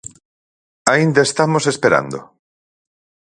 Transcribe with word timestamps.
Aínda 0.93 1.21
estamos 1.23 1.63
esperando. 1.73 2.19